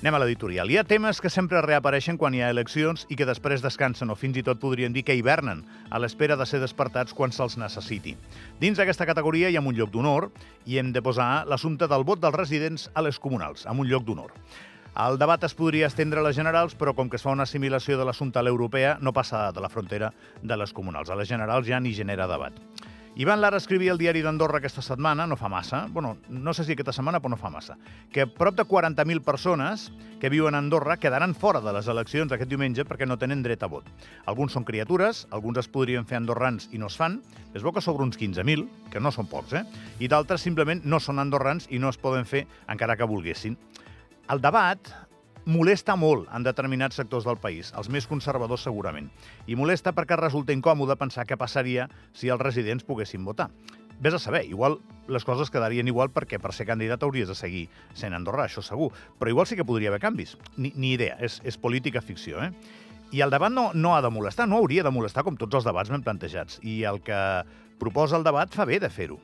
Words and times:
Anem 0.00 0.14
a 0.16 0.18
l'editorial. 0.22 0.70
Hi 0.72 0.78
ha 0.80 0.84
temes 0.88 1.18
que 1.20 1.28
sempre 1.28 1.60
reapareixen 1.60 2.16
quan 2.16 2.32
hi 2.32 2.38
ha 2.40 2.48
eleccions 2.48 3.02
i 3.12 3.18
que 3.20 3.26
després 3.28 3.60
descansen 3.60 4.08
o 4.08 4.14
fins 4.16 4.38
i 4.40 4.42
tot 4.46 4.56
podríem 4.62 4.94
dir 4.94 5.02
que 5.04 5.12
hivernen 5.18 5.60
a 5.92 6.00
l'espera 6.00 6.38
de 6.40 6.46
ser 6.48 6.62
despertats 6.62 7.12
quan 7.12 7.36
se'ls 7.36 7.58
necessiti. 7.60 8.14
Dins 8.62 8.80
d'aquesta 8.80 9.04
categoria 9.04 9.50
hi 9.52 9.58
ha 9.60 9.60
un 9.60 9.76
lloc 9.76 9.92
d'honor 9.92 10.30
i 10.64 10.80
hem 10.80 10.94
de 10.96 11.04
posar 11.04 11.44
l'assumpte 11.44 11.84
del 11.84 12.08
vot 12.08 12.24
dels 12.24 12.38
residents 12.38 12.88
a 12.94 13.04
les 13.04 13.20
comunals, 13.20 13.66
amb 13.68 13.84
un 13.84 13.92
lloc 13.92 14.08
d'honor. 14.08 14.32
El 15.04 15.20
debat 15.20 15.44
es 15.44 15.52
podria 15.54 15.92
estendre 15.92 16.24
a 16.24 16.24
les 16.24 16.34
generals, 16.34 16.72
però 16.74 16.96
com 16.96 17.12
que 17.12 17.20
es 17.20 17.22
fa 17.22 17.36
una 17.36 17.44
assimilació 17.44 18.00
de 18.00 18.08
l'assumpte 18.08 18.40
a 18.40 18.42
l'europea, 18.42 18.96
no 19.04 19.12
passa 19.12 19.50
de 19.52 19.60
la 19.60 19.68
frontera 19.68 20.14
de 20.42 20.56
les 20.56 20.72
comunals. 20.72 21.12
A 21.12 21.20
les 21.20 21.28
generals 21.28 21.68
ja 21.68 21.78
ni 21.78 21.92
genera 21.92 22.26
debat. 22.26 22.56
Ivan 23.16 23.40
Lara 23.40 23.58
escrivia 23.58 23.90
al 23.90 23.98
diari 23.98 24.20
d'Andorra 24.22 24.60
aquesta 24.60 24.82
setmana, 24.86 25.26
no 25.26 25.34
fa 25.36 25.48
massa, 25.50 25.82
bueno, 25.90 26.12
no 26.30 26.54
sé 26.54 26.62
si 26.64 26.76
aquesta 26.76 26.92
setmana, 26.94 27.18
però 27.18 27.32
no 27.32 27.38
fa 27.40 27.50
massa, 27.50 27.74
que 28.14 28.28
prop 28.30 28.54
de 28.54 28.64
40.000 28.64 29.24
persones 29.26 29.88
que 30.22 30.30
viuen 30.30 30.54
a 30.54 30.60
Andorra 30.62 30.96
quedaran 30.96 31.34
fora 31.34 31.60
de 31.60 31.74
les 31.74 31.90
eleccions 31.90 32.30
aquest 32.32 32.48
diumenge 32.48 32.86
perquè 32.86 33.08
no 33.10 33.18
tenen 33.18 33.42
dret 33.42 33.66
a 33.66 33.70
vot. 33.72 33.90
Alguns 34.30 34.54
són 34.54 34.64
criatures, 34.64 35.24
alguns 35.34 35.58
es 35.58 35.68
podrien 35.68 36.06
fer 36.06 36.20
andorrans 36.20 36.70
i 36.70 36.78
no 36.78 36.86
es 36.86 36.96
fan, 36.96 37.18
es 37.52 37.66
veu 37.66 37.74
que 37.74 37.82
sobre 37.82 38.06
uns 38.06 38.16
15.000, 38.20 38.66
que 38.94 39.02
no 39.02 39.10
són 39.10 39.26
pocs, 39.26 39.58
eh? 39.58 39.64
I 39.98 40.08
d'altres 40.08 40.46
simplement 40.46 40.86
no 40.86 41.02
són 41.02 41.18
andorrans 41.18 41.66
i 41.68 41.82
no 41.82 41.90
es 41.90 41.98
poden 41.98 42.24
fer 42.30 42.46
encara 42.70 42.96
que 42.96 43.10
volguessin. 43.10 43.58
El 44.30 44.40
debat 44.40 44.94
molesta 45.44 45.96
molt 45.96 46.28
en 46.34 46.44
determinats 46.44 46.98
sectors 47.00 47.24
del 47.24 47.38
país, 47.40 47.72
els 47.78 47.88
més 47.88 48.06
conservadors 48.06 48.64
segurament. 48.66 49.10
I 49.46 49.56
molesta 49.56 49.94
perquè 49.96 50.18
resulta 50.18 50.54
incòmode 50.56 50.96
pensar 51.00 51.26
què 51.26 51.38
passaria 51.40 51.88
si 52.12 52.28
els 52.28 52.42
residents 52.42 52.84
poguessin 52.84 53.24
votar. 53.24 53.50
Ves 54.00 54.14
a 54.16 54.18
saber, 54.18 54.46
igual 54.48 54.78
les 55.08 55.24
coses 55.28 55.50
quedarien 55.52 55.88
igual 55.88 56.08
perquè 56.08 56.38
per 56.40 56.54
ser 56.56 56.64
candidat 56.66 57.02
hauries 57.04 57.28
de 57.28 57.36
seguir 57.36 57.66
sent 57.92 58.16
andorrà, 58.16 58.46
això 58.48 58.62
segur. 58.64 58.88
Però 59.18 59.28
igual 59.28 59.46
sí 59.46 59.58
que 59.58 59.66
podria 59.68 59.90
haver 59.92 60.00
canvis. 60.00 60.38
Ni, 60.56 60.72
ni 60.74 60.94
idea, 60.94 61.18
és, 61.20 61.40
és 61.44 61.60
política 61.60 62.00
ficció, 62.00 62.40
eh? 62.40 62.52
I 63.12 63.20
el 63.20 63.32
debat 63.34 63.52
no, 63.52 63.72
no 63.74 63.96
ha 63.96 64.00
de 64.00 64.08
molestar, 64.08 64.46
no 64.48 64.60
hauria 64.60 64.84
de 64.86 64.92
molestar 64.94 65.24
com 65.26 65.36
tots 65.36 65.58
els 65.58 65.66
debats 65.66 65.90
ben 65.90 66.04
plantejats. 66.06 66.60
I 66.62 66.84
el 66.88 67.02
que 67.04 67.18
proposa 67.80 68.16
el 68.16 68.24
debat 68.24 68.54
fa 68.54 68.64
bé 68.64 68.78
de 68.80 68.88
fer-ho. 68.88 69.18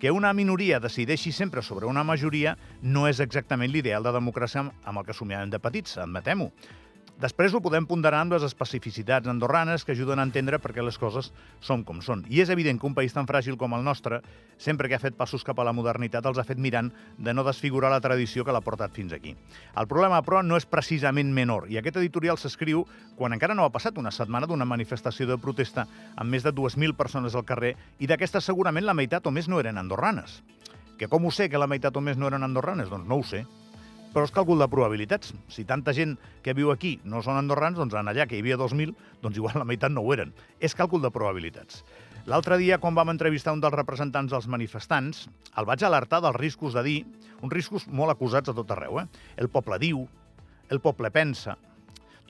Que 0.00 0.10
una 0.10 0.32
minoria 0.32 0.78
decideixi 0.80 1.28
sempre 1.30 1.60
sobre 1.60 1.84
una 1.84 2.02
majoria 2.08 2.54
no 2.80 3.02
és 3.04 3.18
exactament 3.20 3.68
l'ideal 3.68 4.06
de 4.06 4.14
democràcia 4.16 4.62
amb 4.64 4.96
el 4.96 5.04
que 5.04 5.16
somiàvem 5.16 5.52
de 5.52 5.60
petits, 5.60 5.98
admetem-ho. 6.00 6.46
Després 7.20 7.52
ho 7.52 7.60
podem 7.60 7.84
ponderar 7.84 8.22
amb 8.24 8.32
les 8.32 8.44
especificitats 8.46 9.28
andorranes 9.28 9.82
que 9.84 9.92
ajuden 9.92 10.22
a 10.22 10.24
entendre 10.24 10.56
per 10.56 10.70
què 10.72 10.80
les 10.80 10.96
coses 10.96 11.26
són 11.60 11.82
com 11.84 11.98
són. 12.00 12.22
I 12.32 12.40
és 12.40 12.48
evident 12.48 12.80
que 12.80 12.88
un 12.88 12.94
país 12.96 13.12
tan 13.12 13.28
fràgil 13.28 13.58
com 13.60 13.76
el 13.76 13.84
nostre, 13.84 14.22
sempre 14.56 14.88
que 14.88 14.96
ha 14.96 15.02
fet 15.02 15.18
passos 15.18 15.44
cap 15.44 15.60
a 15.60 15.66
la 15.68 15.74
modernitat, 15.76 16.24
els 16.24 16.40
ha 16.40 16.46
fet 16.48 16.56
mirant 16.56 16.88
de 17.20 17.34
no 17.36 17.44
desfigurar 17.44 17.92
la 17.92 18.00
tradició 18.00 18.40
que 18.40 18.56
l'ha 18.56 18.64
portat 18.64 18.96
fins 18.96 19.12
aquí. 19.12 19.34
El 19.76 19.90
problema, 19.92 20.22
però, 20.24 20.40
no 20.40 20.56
és 20.56 20.64
precisament 20.64 21.28
menor, 21.36 21.68
i 21.68 21.76
aquest 21.76 22.00
editorial 22.00 22.40
s'escriu 22.40 22.86
quan 23.20 23.36
encara 23.36 23.52
no 23.52 23.68
ha 23.68 23.76
passat 23.76 24.00
una 24.00 24.16
setmana 24.16 24.48
d'una 24.48 24.64
manifestació 24.64 25.28
de 25.28 25.36
protesta 25.36 25.84
amb 26.16 26.32
més 26.32 26.48
de 26.48 26.56
2.000 26.56 26.96
persones 26.96 27.36
al 27.36 27.44
carrer, 27.44 27.76
i 28.00 28.08
d'aquestes 28.08 28.48
segurament 28.48 28.88
la 28.88 28.96
meitat 28.96 29.28
o 29.28 29.30
més 29.30 29.44
no 29.44 29.60
eren 29.60 29.76
andorranes. 29.76 30.40
Que 30.96 31.08
com 31.08 31.28
ho 31.28 31.36
sé 31.36 31.52
que 31.52 31.60
la 31.60 31.68
meitat 31.68 31.92
o 31.92 32.00
més 32.00 32.16
no 32.16 32.32
eren 32.32 32.48
andorranes? 32.48 32.88
Doncs 32.88 33.08
no 33.08 33.20
ho 33.20 33.28
sé 33.28 33.44
però 34.14 34.26
és 34.26 34.34
càlcul 34.34 34.60
de 34.60 34.68
probabilitats. 34.70 35.32
Si 35.52 35.64
tanta 35.68 35.94
gent 35.96 36.16
que 36.44 36.54
viu 36.56 36.72
aquí 36.72 36.98
no 37.04 37.22
són 37.22 37.38
andorrans, 37.38 37.78
doncs 37.78 37.96
en 37.96 38.10
allà 38.10 38.26
que 38.26 38.38
hi 38.38 38.44
havia 38.44 38.58
2.000, 38.60 38.94
doncs 39.22 39.40
igual 39.40 39.58
la 39.60 39.66
meitat 39.68 39.92
no 39.94 40.04
ho 40.04 40.12
eren. 40.14 40.34
És 40.60 40.76
càlcul 40.76 41.02
de 41.02 41.12
probabilitats. 41.14 41.84
L'altre 42.28 42.58
dia, 42.60 42.78
quan 42.78 42.94
vam 42.94 43.10
entrevistar 43.14 43.54
un 43.56 43.62
dels 43.62 43.74
representants 43.74 44.32
dels 44.34 44.48
manifestants, 44.50 45.24
el 45.56 45.66
vaig 45.66 45.82
alertar 45.86 46.20
dels 46.20 46.36
riscos 46.36 46.76
de 46.76 46.84
dir, 46.84 46.98
uns 47.40 47.52
riscos 47.54 47.88
molt 47.88 48.12
acusats 48.12 48.52
a 48.52 48.56
tot 48.56 48.70
arreu, 48.76 49.00
eh? 49.00 49.06
El 49.40 49.48
poble 49.48 49.80
diu, 49.82 50.06
el 50.70 50.82
poble 50.84 51.10
pensa... 51.10 51.56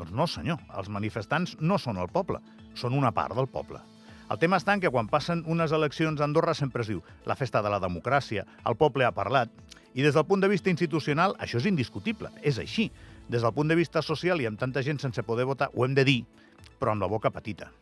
Doncs 0.00 0.14
no, 0.16 0.24
senyor, 0.24 0.56
els 0.80 0.88
manifestants 0.88 1.58
no 1.60 1.76
són 1.76 2.00
el 2.00 2.08
poble, 2.08 2.38
són 2.72 2.94
una 2.96 3.10
part 3.12 3.36
del 3.36 3.50
poble. 3.52 3.82
El 4.30 4.38
tema 4.38 4.60
està 4.60 4.76
en 4.76 4.80
que 4.82 4.90
quan 4.94 5.08
passen 5.10 5.40
unes 5.50 5.72
eleccions 5.74 6.20
a 6.20 6.24
Andorra 6.28 6.52
sempre 6.54 6.84
es 6.84 6.90
diu 6.92 7.00
la 7.26 7.34
festa 7.34 7.64
de 7.66 7.70
la 7.72 7.80
democràcia, 7.82 8.44
el 8.62 8.76
poble 8.78 9.02
ha 9.02 9.10
parlat, 9.10 9.50
i 9.90 10.04
des 10.06 10.14
del 10.14 10.26
punt 10.28 10.44
de 10.44 10.50
vista 10.52 10.70
institucional, 10.70 11.34
això 11.42 11.58
és 11.58 11.66
indiscutible, 11.66 12.30
és 12.46 12.60
així. 12.62 12.92
Des 13.26 13.42
del 13.42 13.54
punt 13.54 13.66
de 13.70 13.74
vista 13.74 14.02
social 14.06 14.38
i 14.38 14.46
amb 14.46 14.58
tanta 14.58 14.84
gent 14.86 15.02
sense 15.02 15.24
poder 15.26 15.48
votar, 15.50 15.70
ho 15.74 15.84
hem 15.84 15.96
de 15.98 16.04
dir, 16.06 16.20
però 16.78 16.94
amb 16.94 17.02
la 17.02 17.10
boca 17.10 17.34
petita. 17.34 17.72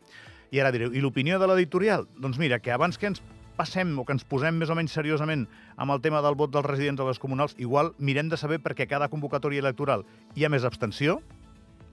I 0.48 0.62
ara 0.62 0.72
direu, 0.72 0.94
i 0.97 1.04
l'opinió 1.04 1.37
de 1.37 1.50
l'editorial? 1.50 2.08
Doncs 2.16 2.41
mira, 2.41 2.62
que 2.64 2.72
abans 2.72 2.97
que 2.97 3.12
ens 3.12 3.20
passem 3.58 3.92
o 3.98 4.06
que 4.08 4.16
ens 4.16 4.25
posem 4.25 4.56
més 4.56 4.72
o 4.72 4.76
menys 4.78 4.94
seriosament 4.97 5.44
amb 5.76 5.92
el 5.92 6.00
tema 6.00 6.22
del 6.25 6.38
vot 6.38 6.54
dels 6.54 6.64
residents 6.64 7.04
a 7.04 7.10
les 7.10 7.20
comunals, 7.20 7.58
igual 7.58 7.92
mirem 7.98 8.32
de 8.32 8.41
saber 8.41 8.62
perquè 8.64 8.88
cada 8.88 9.10
convocatòria 9.12 9.60
electoral 9.60 10.06
hi 10.34 10.47
ha 10.47 10.53
més 10.53 10.64
abstenció, 10.64 11.20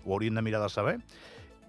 ho 0.06 0.14
hauríem 0.14 0.38
de 0.38 0.46
mirar 0.46 0.62
de 0.64 0.70
saber, 0.72 1.00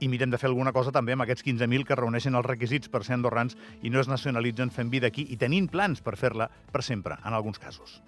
i 0.01 0.09
mirem 0.09 0.31
de 0.31 0.39
fer 0.39 0.51
alguna 0.51 0.75
cosa 0.77 0.93
també 0.93 1.17
amb 1.17 1.27
aquests 1.27 1.47
15.000 1.47 1.87
que 1.89 1.99
reuneixen 1.99 2.37
els 2.37 2.47
requisits 2.47 2.93
per 2.93 3.05
ser 3.05 3.17
andorrans 3.17 3.57
i 3.83 3.91
no 3.91 4.03
es 4.03 4.11
nacionalitzen 4.13 4.71
fent 4.71 4.93
vida 4.93 5.09
aquí 5.13 5.27
i 5.31 5.41
tenint 5.41 5.71
plans 5.73 6.05
per 6.05 6.17
fer-la 6.21 6.51
per 6.73 6.85
sempre, 6.85 7.19
en 7.25 7.35
alguns 7.35 7.59
casos. 7.59 8.01